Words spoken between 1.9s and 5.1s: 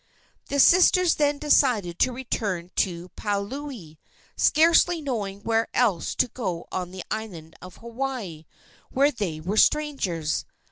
to return to Paliuli, scarcely